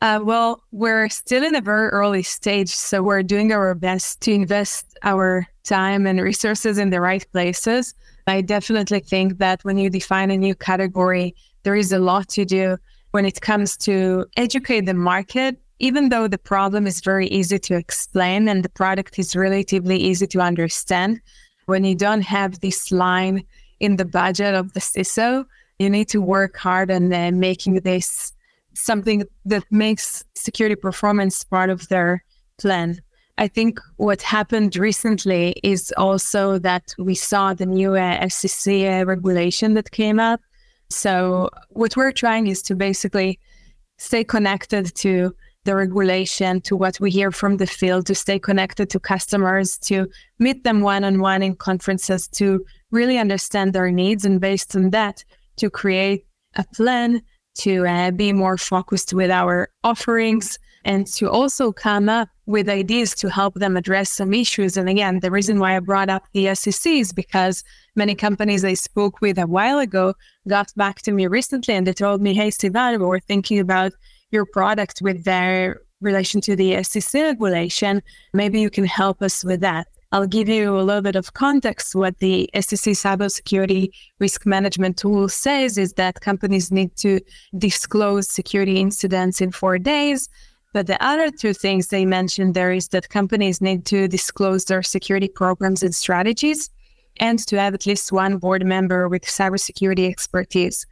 Uh, 0.00 0.20
well, 0.22 0.62
we're 0.72 1.10
still 1.10 1.44
in 1.44 1.54
a 1.54 1.60
very 1.60 1.88
early 1.88 2.22
stage, 2.22 2.70
so 2.70 3.02
we're 3.02 3.22
doing 3.22 3.52
our 3.52 3.74
best 3.74 4.22
to 4.22 4.32
invest 4.32 4.98
our 5.02 5.46
time 5.64 6.06
and 6.06 6.18
resources 6.18 6.78
in 6.78 6.88
the 6.88 7.02
right 7.02 7.26
places. 7.30 7.94
I 8.26 8.40
definitely 8.40 9.00
think 9.00 9.38
that 9.38 9.64
when 9.64 9.78
you 9.78 9.90
define 9.90 10.30
a 10.30 10.36
new 10.36 10.54
category, 10.54 11.34
there 11.62 11.74
is 11.74 11.92
a 11.92 11.98
lot 11.98 12.28
to 12.30 12.44
do 12.44 12.78
when 13.10 13.24
it 13.24 13.40
comes 13.40 13.76
to 13.78 14.26
educate 14.36 14.86
the 14.86 14.94
market, 14.94 15.58
even 15.78 16.08
though 16.08 16.26
the 16.26 16.38
problem 16.38 16.86
is 16.86 17.00
very 17.00 17.26
easy 17.28 17.58
to 17.58 17.76
explain 17.76 18.48
and 18.48 18.64
the 18.64 18.68
product 18.68 19.18
is 19.18 19.36
relatively 19.36 19.96
easy 19.96 20.26
to 20.26 20.40
understand. 20.40 21.20
When 21.66 21.84
you 21.84 21.94
don't 21.94 22.22
have 22.22 22.60
this 22.60 22.90
line 22.90 23.44
in 23.80 23.96
the 23.96 24.04
budget 24.04 24.54
of 24.54 24.72
the 24.72 24.80
CISO, 24.80 25.44
you 25.78 25.90
need 25.90 26.08
to 26.08 26.20
work 26.20 26.56
hard 26.56 26.90
on 26.90 27.12
uh, 27.12 27.30
making 27.32 27.76
this 27.80 28.32
something 28.74 29.24
that 29.44 29.64
makes 29.70 30.24
security 30.34 30.76
performance 30.76 31.44
part 31.44 31.70
of 31.70 31.88
their 31.88 32.24
plan. 32.58 33.00
I 33.36 33.48
think 33.48 33.80
what 33.96 34.22
happened 34.22 34.76
recently 34.76 35.56
is 35.62 35.92
also 35.96 36.58
that 36.60 36.94
we 36.98 37.14
saw 37.14 37.52
the 37.52 37.66
new 37.66 37.96
uh, 37.96 38.28
SEC 38.28 38.72
uh, 38.72 39.04
regulation 39.06 39.74
that 39.74 39.90
came 39.90 40.20
up. 40.20 40.40
So, 40.88 41.50
what 41.70 41.96
we're 41.96 42.12
trying 42.12 42.46
is 42.46 42.62
to 42.62 42.76
basically 42.76 43.40
stay 43.98 44.22
connected 44.22 44.94
to 44.96 45.34
the 45.64 45.74
regulation, 45.74 46.60
to 46.60 46.76
what 46.76 47.00
we 47.00 47.10
hear 47.10 47.32
from 47.32 47.56
the 47.56 47.66
field, 47.66 48.06
to 48.06 48.14
stay 48.14 48.38
connected 48.38 48.90
to 48.90 49.00
customers, 49.00 49.78
to 49.78 50.08
meet 50.38 50.62
them 50.62 50.82
one 50.82 51.02
on 51.04 51.20
one 51.20 51.42
in 51.42 51.56
conferences, 51.56 52.28
to 52.28 52.64
really 52.90 53.18
understand 53.18 53.72
their 53.72 53.90
needs, 53.90 54.24
and 54.24 54.40
based 54.40 54.76
on 54.76 54.90
that, 54.90 55.24
to 55.56 55.70
create 55.70 56.26
a 56.56 56.64
plan 56.74 57.22
to 57.54 57.86
uh, 57.86 58.10
be 58.10 58.32
more 58.32 58.58
focused 58.58 59.12
with 59.12 59.30
our 59.30 59.70
offerings 59.82 60.58
and 60.84 61.06
to 61.06 61.30
also 61.30 61.72
come 61.72 62.08
up 62.08 62.28
with 62.46 62.68
ideas 62.68 63.14
to 63.14 63.30
help 63.30 63.54
them 63.54 63.76
address 63.76 64.10
some 64.10 64.34
issues. 64.34 64.76
And 64.76 64.88
again, 64.88 65.20
the 65.20 65.30
reason 65.30 65.58
why 65.58 65.76
I 65.76 65.80
brought 65.80 66.10
up 66.10 66.24
the 66.32 66.54
SEC 66.54 66.92
is 66.92 67.12
because 67.12 67.64
many 67.96 68.14
companies 68.14 68.64
I 68.64 68.74
spoke 68.74 69.20
with 69.20 69.38
a 69.38 69.46
while 69.46 69.78
ago 69.78 70.14
got 70.46 70.72
back 70.76 71.00
to 71.02 71.12
me 71.12 71.26
recently 71.26 71.74
and 71.74 71.86
they 71.86 71.92
told 71.94 72.20
me, 72.20 72.34
hey, 72.34 72.50
Sivan, 72.50 72.98
we're 72.98 73.20
thinking 73.20 73.58
about 73.58 73.92
your 74.30 74.44
product 74.44 75.00
with 75.00 75.24
their 75.24 75.80
relation 76.00 76.40
to 76.42 76.54
the 76.54 76.82
SEC 76.82 77.14
regulation. 77.14 78.02
Maybe 78.34 78.60
you 78.60 78.68
can 78.68 78.84
help 78.84 79.22
us 79.22 79.42
with 79.42 79.60
that. 79.60 79.86
I'll 80.12 80.26
give 80.26 80.48
you 80.48 80.78
a 80.78 80.82
little 80.82 81.02
bit 81.02 81.16
of 81.16 81.32
context. 81.32 81.94
What 81.94 82.18
the 82.18 82.48
SEC 82.54 82.92
cybersecurity 82.94 83.88
risk 84.20 84.46
management 84.46 84.96
tool 84.98 85.28
says 85.28 85.76
is 85.78 85.94
that 85.94 86.20
companies 86.20 86.70
need 86.70 86.94
to 86.96 87.20
disclose 87.56 88.28
security 88.28 88.80
incidents 88.80 89.40
in 89.40 89.50
four 89.50 89.78
days 89.78 90.28
but 90.74 90.88
the 90.88 91.02
other 91.02 91.30
two 91.30 91.54
things 91.54 91.86
they 91.86 92.04
mentioned 92.04 92.54
there 92.54 92.72
is 92.72 92.88
that 92.88 93.08
companies 93.08 93.60
need 93.60 93.86
to 93.86 94.08
disclose 94.08 94.64
their 94.64 94.82
security 94.82 95.28
programs 95.28 95.84
and 95.84 95.94
strategies 95.94 96.68
and 97.20 97.38
to 97.46 97.56
have 97.60 97.74
at 97.74 97.86
least 97.86 98.10
one 98.10 98.38
board 98.38 98.66
member 98.66 99.08
with 99.08 99.22
cybersecurity 99.22 100.10
expertise. 100.10 100.84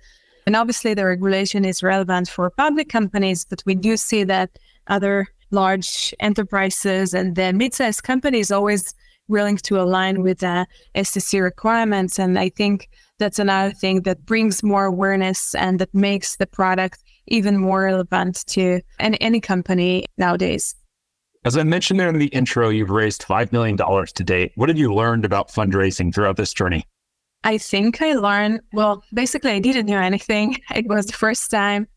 And 0.46 0.54
obviously, 0.54 0.94
the 0.94 1.04
regulation 1.04 1.64
is 1.64 1.82
relevant 1.82 2.28
for 2.28 2.48
public 2.50 2.88
companies, 2.88 3.44
but 3.44 3.64
we 3.66 3.74
do 3.74 3.96
see 3.96 4.22
that 4.22 4.50
other 4.86 5.26
large 5.50 6.14
enterprises 6.20 7.12
and 7.12 7.34
the 7.34 7.52
mid-sized 7.52 8.04
companies 8.04 8.52
always 8.52 8.94
willing 9.26 9.56
to 9.56 9.80
align 9.80 10.22
with 10.22 10.38
the 10.38 10.64
SEC 11.02 11.40
requirements. 11.40 12.20
And 12.20 12.38
I 12.38 12.50
think 12.50 12.88
that's 13.18 13.40
another 13.40 13.74
thing 13.74 14.02
that 14.02 14.24
brings 14.26 14.62
more 14.62 14.84
awareness 14.84 15.56
and 15.56 15.80
that 15.80 15.92
makes 15.92 16.36
the 16.36 16.46
product 16.46 17.02
even 17.26 17.56
more 17.56 17.82
relevant 17.82 18.44
to 18.48 18.80
any, 18.98 19.20
any 19.20 19.40
company 19.40 20.04
nowadays. 20.18 20.74
As 21.44 21.56
I 21.56 21.64
mentioned 21.64 21.98
there 21.98 22.08
in 22.08 22.18
the 22.18 22.26
intro, 22.26 22.68
you've 22.68 22.90
raised 22.90 23.22
$5 23.22 23.50
million 23.50 23.76
to 23.76 24.24
date. 24.24 24.52
What 24.54 24.68
have 24.68 24.78
you 24.78 24.94
learned 24.94 25.24
about 25.24 25.48
fundraising 25.48 26.14
throughout 26.14 26.36
this 26.36 26.52
journey? 26.52 26.86
I 27.44 27.58
think 27.58 28.00
I 28.00 28.12
learned, 28.12 28.60
well, 28.72 29.02
basically, 29.12 29.50
I 29.50 29.58
didn't 29.58 29.86
know 29.86 29.98
anything. 29.98 30.58
It 30.74 30.86
was 30.86 31.06
the 31.06 31.12
first 31.12 31.50
time. 31.50 31.88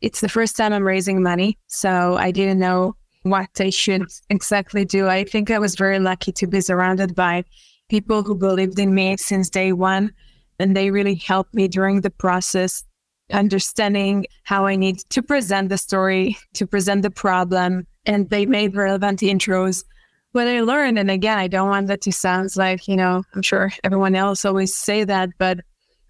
It's 0.00 0.20
the 0.20 0.28
first 0.28 0.56
time 0.56 0.72
I'm 0.72 0.86
raising 0.86 1.22
money. 1.22 1.58
So 1.66 2.16
I 2.16 2.30
didn't 2.30 2.58
know 2.58 2.96
what 3.22 3.50
I 3.60 3.70
should 3.70 4.04
exactly 4.30 4.84
do. 4.86 5.08
I 5.08 5.24
think 5.24 5.50
I 5.50 5.58
was 5.58 5.74
very 5.74 5.98
lucky 5.98 6.32
to 6.32 6.46
be 6.46 6.62
surrounded 6.62 7.14
by 7.14 7.44
people 7.90 8.22
who 8.22 8.34
believed 8.34 8.78
in 8.78 8.94
me 8.94 9.16
since 9.18 9.50
day 9.50 9.72
one. 9.72 10.12
And 10.58 10.74
they 10.74 10.90
really 10.90 11.16
helped 11.16 11.54
me 11.54 11.68
during 11.68 12.00
the 12.00 12.10
process 12.10 12.82
understanding 13.32 14.26
how 14.44 14.66
I 14.66 14.76
need 14.76 14.98
to 15.10 15.22
present 15.22 15.68
the 15.68 15.78
story, 15.78 16.36
to 16.54 16.66
present 16.66 17.02
the 17.02 17.10
problem. 17.10 17.86
And 18.04 18.30
they 18.30 18.46
made 18.46 18.76
relevant 18.76 19.20
intros. 19.20 19.84
What 20.32 20.46
I 20.46 20.60
learned, 20.60 20.98
and 20.98 21.10
again, 21.10 21.38
I 21.38 21.48
don't 21.48 21.68
want 21.68 21.86
that 21.88 22.02
to 22.02 22.12
sound 22.12 22.50
like, 22.56 22.86
you 22.86 22.96
know, 22.96 23.22
I'm 23.34 23.42
sure 23.42 23.72
everyone 23.84 24.14
else 24.14 24.44
always 24.44 24.74
say 24.74 25.04
that, 25.04 25.30
but 25.38 25.60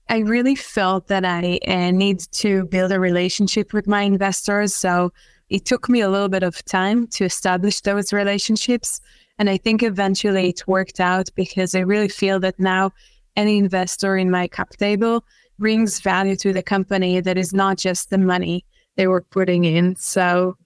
I 0.09 0.19
really 0.19 0.55
felt 0.55 1.09
that 1.09 1.25
I 1.25 1.59
uh, 1.67 1.91
need 1.91 2.21
to 2.33 2.67
build 2.67 2.93
a 2.93 3.01
relationship 3.01 3.73
with 3.73 3.87
my 3.87 4.03
investors. 4.03 4.75
So 4.75 5.13
it 5.49 5.65
took 5.65 5.89
me 5.89 6.01
a 6.01 6.11
little 6.11 6.29
bit 6.29 6.43
of 6.43 6.65
time 6.65 7.07
to 7.09 7.25
establish 7.25 7.81
those 7.81 8.13
relationships. 8.13 9.01
And 9.39 9.51
I 9.51 9.57
think 9.57 9.83
eventually 9.83 10.51
it 10.51 10.67
worked 10.67 11.01
out 11.01 11.29
because 11.35 11.75
I 11.75 11.81
really 11.81 12.09
feel 12.09 12.41
that 12.41 12.59
now 12.59 12.93
any 13.37 13.59
investor 13.59 14.17
in 14.17 14.31
my 14.31 14.49
cap 14.49 14.71
table 14.71 15.25
brings 15.59 16.01
value 16.01 16.37
to 16.37 16.53
the 16.53 16.63
company 16.63 17.21
that 17.21 17.39
is 17.39 17.53
not 17.53 17.79
just 17.79 18.11
the 18.11 18.19
money 18.19 18.65
they 18.97 19.07
were 19.07 19.23
putting 19.23 19.65
in. 19.65 19.97
So 19.97 20.57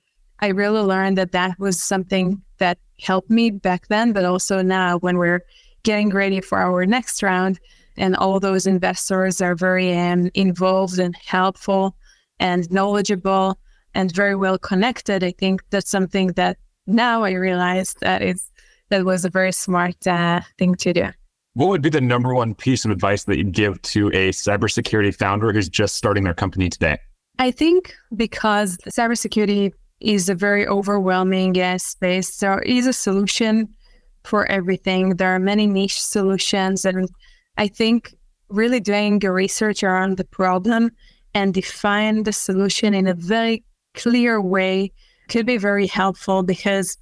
I 0.40 0.49
really 0.49 0.80
learned 0.80 1.18
that 1.18 1.32
that 1.32 1.59
was 1.59 1.82
something 1.82 2.42
that 2.59 2.78
helped 3.00 3.30
me 3.30 3.50
back 3.50 3.88
then, 3.88 4.12
but 4.12 4.25
also 4.25 4.62
now 4.62 4.99
when 4.99 5.18
we're 5.18 5.44
getting 5.82 6.11
ready 6.11 6.40
for 6.40 6.59
our 6.59 6.87
next 6.87 7.23
round 7.23 7.59
and 7.97 8.16
all 8.16 8.40
those 8.40 8.66
investors 8.66 9.40
are 9.40 9.54
very 9.54 9.97
um, 9.97 10.30
involved 10.35 10.99
and 10.99 11.14
helpful 11.16 11.97
and 12.38 12.70
knowledgeable 12.70 13.59
and 13.94 14.14
very 14.14 14.35
well 14.35 14.59
connected. 14.59 15.25
I 15.25 15.32
think 15.32 15.62
that's 15.70 15.90
something 15.90 16.28
that 16.32 16.56
now 16.87 17.25
I 17.25 17.32
realize 17.32 17.94
that 18.00 18.23
is 18.23 18.50
that 18.88 19.04
was 19.04 19.25
a 19.25 19.30
very 19.30 19.52
smart 19.52 20.06
uh, 20.06 20.40
thing 20.59 20.75
to 20.76 20.92
do. 20.92 21.09
What 21.54 21.69
would 21.69 21.83
be 21.83 21.90
the 21.90 22.00
number 22.00 22.33
one 22.33 22.54
piece 22.54 22.85
of 22.85 22.90
advice 22.92 23.25
that 23.25 23.37
you'd 23.37 23.52
give 23.52 23.83
to 23.83 24.09
a 24.09 24.30
cybersecurity 24.30 25.14
founder 25.14 25.52
who's 25.52 25.69
just 25.69 25.97
starting 25.97 26.25
their 26.25 26.35
company 26.35 26.69
today? 26.69 26.99
I 27.38 27.50
think 27.50 27.95
because 28.14 28.76
cybersecurity 28.88 29.73
is 30.00 30.28
a 30.28 30.35
very 30.35 30.66
overwhelming 30.66 31.78
space, 31.78 32.37
there 32.37 32.61
is 32.61 32.87
a 32.87 32.92
solution 32.92 33.69
for 34.25 34.47
everything. 34.47 35.16
There 35.16 35.35
are 35.35 35.40
many 35.40 35.66
niche 35.66 36.00
solutions. 36.00 36.85
And 36.85 37.09
I 37.57 37.66
think 37.66 38.14
really 38.49 38.80
doing 38.80 39.19
research 39.19 39.83
around 39.83 40.19
the 40.19 40.25
problem 40.25 40.90
and 41.35 41.54
define 41.54 42.23
the 42.23 42.33
solution 42.33 42.95
in 42.95 43.07
a 43.07 43.14
very 43.14 43.64
clear 43.95 44.40
way 44.40 44.92
could 45.28 45.47
be 45.47 45.57
very 45.57 45.87
helpful 45.87 46.42
because 46.42 46.97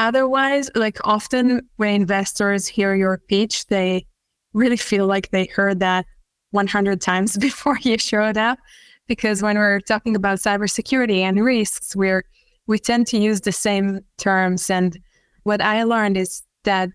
otherwise, 0.00 0.70
like 0.74 0.98
often 1.04 1.60
when 1.76 1.94
investors 1.94 2.66
hear 2.66 2.94
your 2.94 3.18
pitch, 3.28 3.66
they 3.66 4.06
really 4.54 4.76
feel 4.76 5.06
like 5.06 5.30
they 5.30 5.44
heard 5.44 5.78
that 5.80 6.06
100 6.50 7.00
times 7.00 7.36
before 7.48 7.78
you 7.82 7.98
showed 7.98 8.36
up. 8.36 8.58
Because 9.06 9.42
when 9.42 9.56
we're 9.56 9.80
talking 9.80 10.16
about 10.16 10.38
cybersecurity 10.38 11.20
and 11.20 11.44
risks, 11.44 11.94
we're 11.94 12.24
we 12.66 12.78
tend 12.78 13.08
to 13.08 13.18
use 13.18 13.40
the 13.40 13.52
same 13.52 14.00
terms. 14.16 14.70
And 14.70 14.96
what 15.42 15.60
I 15.60 15.82
learned 15.82 16.16
is 16.16 16.42
that 16.62 16.90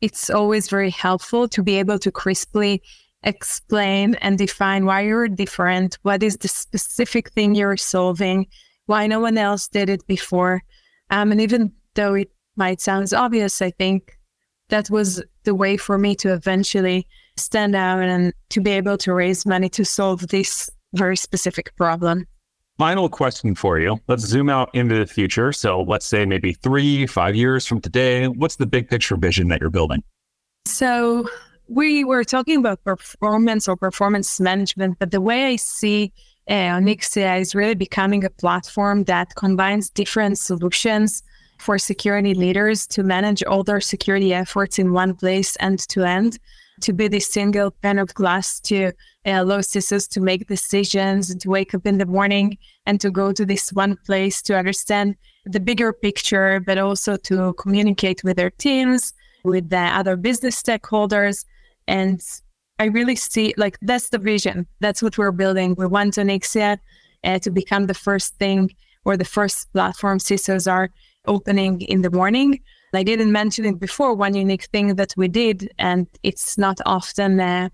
it's 0.00 0.28
always 0.28 0.68
very 0.68 0.90
helpful 0.90 1.46
to 1.48 1.62
be 1.62 1.76
able 1.76 2.00
to 2.00 2.10
crisply 2.10 2.82
explain 3.22 4.16
and 4.16 4.36
define 4.36 4.86
why 4.86 5.02
you're 5.02 5.28
different, 5.28 5.98
what 6.02 6.22
is 6.22 6.36
the 6.38 6.48
specific 6.48 7.30
thing 7.30 7.54
you're 7.54 7.76
solving, 7.76 8.46
why 8.86 9.06
no 9.06 9.20
one 9.20 9.38
else 9.38 9.68
did 9.68 9.88
it 9.88 10.04
before. 10.08 10.62
Um, 11.10 11.30
and 11.30 11.40
even 11.40 11.72
though 11.94 12.14
it 12.14 12.30
might 12.60 12.80
sound 12.80 13.12
obvious, 13.12 13.60
I 13.60 13.70
think 13.70 14.16
that 14.68 14.88
was 14.90 15.20
the 15.44 15.54
way 15.54 15.76
for 15.76 15.98
me 15.98 16.14
to 16.16 16.32
eventually 16.32 17.08
stand 17.36 17.74
out 17.74 18.00
and 18.00 18.32
to 18.50 18.60
be 18.60 18.70
able 18.70 18.98
to 18.98 19.14
raise 19.14 19.44
money 19.46 19.68
to 19.70 19.84
solve 19.84 20.28
this 20.28 20.70
very 20.92 21.16
specific 21.16 21.74
problem. 21.76 22.26
Final 22.78 23.08
question 23.08 23.54
for 23.54 23.78
you. 23.78 23.98
Let's 24.08 24.24
zoom 24.24 24.48
out 24.48 24.68
into 24.74 24.94
the 24.98 25.06
future. 25.06 25.52
So 25.52 25.82
let's 25.82 26.06
say 26.06 26.24
maybe 26.26 26.52
three, 26.52 27.06
five 27.06 27.34
years 27.34 27.66
from 27.66 27.80
today. 27.80 28.28
What's 28.28 28.56
the 28.56 28.66
big 28.66 28.88
picture 28.88 29.16
vision 29.16 29.48
that 29.48 29.60
you're 29.60 29.70
building? 29.70 30.02
So 30.66 31.26
we 31.66 32.04
were 32.04 32.24
talking 32.24 32.58
about 32.58 32.84
performance 32.84 33.68
or 33.68 33.76
performance 33.76 34.38
management, 34.38 34.98
but 34.98 35.10
the 35.10 35.20
way 35.20 35.46
I 35.46 35.56
see 35.56 36.12
uh, 36.48 36.78
Onyxia 36.78 37.40
is 37.40 37.54
really 37.54 37.74
becoming 37.74 38.24
a 38.24 38.30
platform 38.30 39.04
that 39.04 39.34
combines 39.36 39.88
different 39.88 40.38
solutions 40.38 41.22
for 41.60 41.78
security 41.78 42.34
leaders 42.34 42.86
to 42.88 43.02
manage 43.02 43.42
all 43.44 43.62
their 43.62 43.80
security 43.80 44.32
efforts 44.32 44.78
in 44.78 44.92
one 44.92 45.14
place 45.14 45.56
end 45.60 45.80
to 45.88 46.04
end, 46.04 46.38
to 46.80 46.92
be 46.92 47.08
the 47.08 47.20
single 47.20 47.70
pane 47.70 47.98
of 47.98 48.12
glass 48.14 48.58
to 48.60 48.86
uh, 48.86 48.90
allow 49.24 49.58
CISOs 49.58 50.08
to 50.08 50.20
make 50.20 50.46
decisions, 50.46 51.34
to 51.34 51.50
wake 51.50 51.74
up 51.74 51.86
in 51.86 51.98
the 51.98 52.06
morning 52.06 52.56
and 52.86 53.00
to 53.00 53.10
go 53.10 53.32
to 53.32 53.44
this 53.44 53.72
one 53.72 53.96
place 54.06 54.40
to 54.42 54.56
understand 54.56 55.14
the 55.44 55.60
bigger 55.60 55.92
picture, 55.92 56.60
but 56.60 56.78
also 56.78 57.16
to 57.16 57.52
communicate 57.54 58.24
with 58.24 58.36
their 58.36 58.50
teams, 58.50 59.12
with 59.44 59.68
the 59.68 59.78
other 59.78 60.16
business 60.16 60.60
stakeholders. 60.60 61.44
And 61.86 62.22
I 62.78 62.84
really 62.86 63.16
see 63.16 63.52
like 63.58 63.78
that's 63.82 64.08
the 64.08 64.18
vision. 64.18 64.66
That's 64.80 65.02
what 65.02 65.18
we're 65.18 65.32
building. 65.32 65.74
We 65.76 65.86
want 65.86 66.14
Onyxia 66.14 66.78
uh, 67.24 67.38
to 67.40 67.50
become 67.50 67.86
the 67.86 67.94
first 67.94 68.36
thing 68.36 68.74
or 69.04 69.16
the 69.16 69.24
first 69.24 69.72
platform 69.72 70.18
CISOs 70.18 70.70
are 70.70 70.90
opening 71.26 71.80
in 71.82 72.02
the 72.02 72.10
morning. 72.10 72.60
I 72.92 73.02
didn't 73.02 73.32
mention 73.32 73.64
it 73.64 73.78
before. 73.78 74.14
One 74.14 74.34
unique 74.34 74.64
thing 74.64 74.96
that 74.96 75.14
we 75.16 75.28
did, 75.28 75.72
and 75.78 76.06
it's 76.22 76.58
not 76.58 76.78
often, 76.86 77.40
uh, 77.40 77.68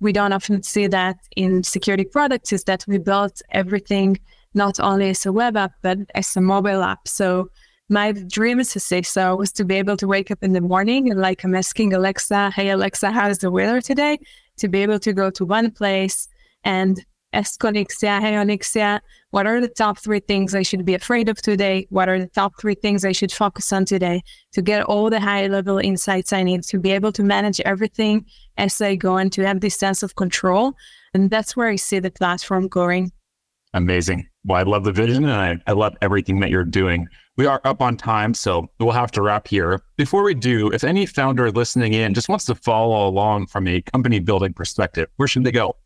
we 0.00 0.12
don't 0.12 0.32
often 0.32 0.62
see 0.62 0.86
that 0.88 1.16
in 1.36 1.62
security 1.62 2.04
products, 2.04 2.52
is 2.52 2.64
that 2.64 2.84
we 2.88 2.98
built 2.98 3.40
everything 3.50 4.18
not 4.54 4.80
only 4.80 5.10
as 5.10 5.24
a 5.24 5.32
web 5.32 5.56
app, 5.56 5.72
but 5.82 5.98
as 6.14 6.36
a 6.36 6.40
mobile 6.40 6.82
app. 6.82 7.06
So 7.06 7.50
my 7.88 8.12
dream 8.12 8.58
as 8.58 8.74
a 8.74 8.80
CISO 8.80 9.38
was 9.38 9.52
to 9.52 9.64
be 9.64 9.76
able 9.76 9.96
to 9.98 10.08
wake 10.08 10.30
up 10.30 10.42
in 10.42 10.52
the 10.52 10.60
morning 10.60 11.10
and 11.10 11.20
like 11.20 11.44
I'm 11.44 11.54
asking 11.54 11.92
Alexa, 11.92 12.50
hey, 12.50 12.70
Alexa, 12.70 13.12
how's 13.12 13.38
the 13.38 13.50
weather 13.50 13.80
today? 13.80 14.18
To 14.58 14.68
be 14.68 14.82
able 14.82 14.98
to 15.00 15.12
go 15.12 15.30
to 15.30 15.44
one 15.44 15.70
place 15.70 16.26
and 16.64 17.04
ask 17.36 17.60
Onyxia, 17.60 18.18
hey, 18.20 18.32
Onyxia, 18.32 19.00
what 19.30 19.46
are 19.46 19.60
the 19.60 19.68
top 19.68 19.98
three 19.98 20.20
things 20.20 20.54
I 20.54 20.62
should 20.62 20.86
be 20.86 20.94
afraid 20.94 21.28
of 21.28 21.36
today? 21.42 21.86
What 21.90 22.08
are 22.08 22.18
the 22.18 22.28
top 22.28 22.54
three 22.58 22.74
things 22.74 23.04
I 23.04 23.12
should 23.12 23.30
focus 23.30 23.72
on 23.74 23.84
today 23.84 24.22
to 24.52 24.62
get 24.62 24.82
all 24.84 25.10
the 25.10 25.20
high 25.20 25.46
level 25.46 25.78
insights 25.78 26.32
I 26.32 26.42
need 26.42 26.62
to 26.64 26.78
be 26.78 26.92
able 26.92 27.12
to 27.12 27.22
manage 27.22 27.60
everything 27.60 28.24
as 28.56 28.80
I 28.80 28.96
go 28.96 29.18
and 29.18 29.30
to 29.34 29.46
have 29.46 29.60
this 29.60 29.76
sense 29.76 30.02
of 30.02 30.16
control? 30.16 30.72
And 31.12 31.28
that's 31.28 31.54
where 31.54 31.68
I 31.68 31.76
see 31.76 31.98
the 31.98 32.10
platform 32.10 32.68
going. 32.68 33.12
Amazing. 33.74 34.26
Well, 34.44 34.58
I 34.58 34.62
love 34.62 34.84
the 34.84 34.92
vision 34.92 35.24
and 35.24 35.32
I, 35.32 35.70
I 35.70 35.74
love 35.74 35.94
everything 36.00 36.40
that 36.40 36.48
you're 36.48 36.64
doing. 36.64 37.06
We 37.36 37.44
are 37.44 37.60
up 37.64 37.82
on 37.82 37.98
time, 37.98 38.32
so 38.32 38.70
we'll 38.80 38.92
have 38.92 39.10
to 39.12 39.20
wrap 39.20 39.46
here. 39.46 39.82
Before 39.98 40.22
we 40.22 40.32
do, 40.32 40.70
if 40.72 40.84
any 40.84 41.04
founder 41.04 41.50
listening 41.50 41.92
in 41.92 42.14
just 42.14 42.30
wants 42.30 42.46
to 42.46 42.54
follow 42.54 43.06
along 43.06 43.48
from 43.48 43.68
a 43.68 43.82
company 43.82 44.20
building 44.20 44.54
perspective, 44.54 45.10
where 45.16 45.28
should 45.28 45.44
they 45.44 45.52
go? 45.52 45.76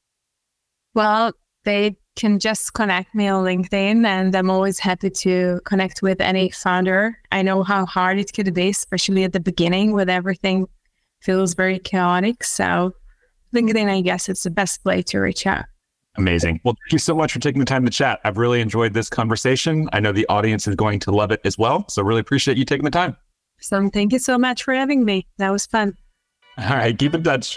Well, 0.95 1.33
they 1.65 1.97
can 2.17 2.39
just 2.39 2.75
connect 2.75 3.15
me 3.15 3.29
on 3.29 3.45
LinkedIn, 3.45 4.05
and 4.05 4.35
I'm 4.35 4.51
always 4.51 4.79
happy 4.79 5.11
to 5.11 5.61
connect 5.65 6.03
with 6.03 6.21
any 6.21 6.51
founder. 6.51 7.17
I 7.33 7.43
know 7.43 7.63
how 7.63 7.87
hard 7.87 8.19
it 8.19 8.33
could 8.33 8.53
be, 8.53 8.71
especially 8.71 9.25
at 9.25 9.33
the 9.33 9.41
beginning 9.41 9.93
when 9.93 10.09
everything 10.09 10.67
feels 11.23 11.55
very 11.55 11.79
chaotic. 11.79 12.45
So, 12.45 12.93
LinkedIn, 13.55 13.89
I 13.89 14.01
guess, 14.01 14.29
it's 14.29 14.43
the 14.43 14.51
best 14.51 14.83
place 14.83 15.05
to 15.07 15.21
reach 15.21 15.47
out. 15.47 15.65
Amazing. 16.17 16.61
Well, 16.65 16.75
thank 16.85 16.93
you 16.93 16.99
so 16.99 17.15
much 17.15 17.33
for 17.33 17.39
taking 17.39 17.61
the 17.61 17.67
time 17.67 17.85
to 17.85 17.91
chat. 17.91 18.21
I've 18.25 18.37
really 18.37 18.61
enjoyed 18.61 18.93
this 18.93 19.09
conversation. 19.09 19.89
I 19.93 20.01
know 20.01 20.13
the 20.13 20.29
audience 20.29 20.67
is 20.67 20.75
going 20.75 20.99
to 21.01 21.13
love 21.13 21.31
it 21.31 21.41
as 21.45 21.57
well. 21.57 21.89
So, 21.89 22.03
really 22.03 22.21
appreciate 22.21 22.57
you 22.57 22.65
taking 22.65 22.85
the 22.85 22.91
time. 22.91 23.17
So, 23.61 23.89
thank 23.91 24.13
you 24.13 24.19
so 24.19 24.37
much 24.37 24.65
for 24.65 24.75
having 24.75 25.05
me. 25.05 25.27
That 25.39 25.51
was 25.51 25.67
fun. 25.67 25.95
All 26.59 26.69
right. 26.71 26.99
Keep 26.99 27.15
in 27.15 27.23
touch. 27.23 27.57